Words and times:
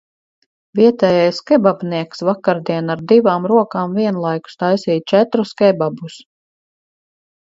Vietējais 0.77 1.41
kebabnieks 1.49 2.23
vakardien 2.29 2.89
ar 2.93 3.03
divām 3.11 3.45
rokām 3.51 3.93
vienlaikus 3.99 4.57
taisīja 4.63 5.05
četrus 5.13 5.53
kebabus. 5.61 6.17